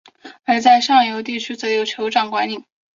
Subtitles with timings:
[0.45, 2.65] 而在上游地区则由酋长管领。